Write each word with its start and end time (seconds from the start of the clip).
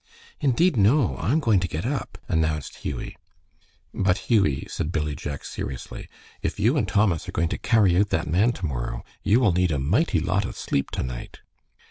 "Indeed, 0.39 0.77
no! 0.77 1.15
I'm 1.19 1.39
going 1.39 1.59
to 1.59 1.67
get 1.67 1.85
up," 1.85 2.17
announced 2.27 2.77
Hughie. 2.77 3.17
"But, 3.93 4.17
Hughie," 4.31 4.65
said 4.67 4.91
Billy 4.91 5.13
Jack, 5.15 5.45
seriously, 5.45 6.07
"if 6.41 6.59
you 6.59 6.75
and 6.75 6.87
Thomas 6.87 7.29
are 7.29 7.37
going 7.37 7.49
to 7.49 7.59
carry 7.59 7.95
out 7.95 8.09
that 8.09 8.25
man 8.25 8.51
to 8.53 8.65
morrow, 8.65 9.03
you 9.21 9.39
will 9.39 9.51
need 9.53 9.69
a 9.69 9.77
mighty 9.77 10.19
lot 10.19 10.43
of 10.43 10.57
sleep 10.57 10.89
to 10.97 11.03
night." 11.03 11.41